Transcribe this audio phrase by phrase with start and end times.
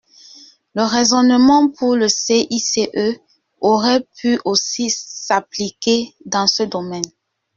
[0.73, 2.89] Le raisonnement pour le CICE
[3.59, 7.05] aurait pu aussi s’appliquer dans ce domaine.